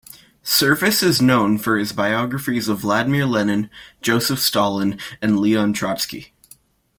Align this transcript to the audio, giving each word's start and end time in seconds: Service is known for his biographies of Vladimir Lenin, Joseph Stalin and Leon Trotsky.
Service 0.41 1.03
is 1.03 1.21
known 1.21 1.59
for 1.59 1.77
his 1.77 1.93
biographies 1.93 2.67
of 2.67 2.79
Vladimir 2.79 3.27
Lenin, 3.27 3.69
Joseph 4.01 4.39
Stalin 4.39 4.97
and 5.21 5.37
Leon 5.39 5.73
Trotsky. 5.73 6.33